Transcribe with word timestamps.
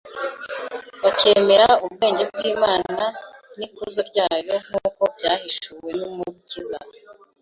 bakemera 1.03 1.67
ubwenge 1.85 2.23
bw’Imana 2.31 3.03
n’ikuzo 3.57 3.99
ryayo 4.09 4.55
nk’uko 4.65 5.01
byahishuwe 5.15 5.89
n’Umukiza 5.99 6.77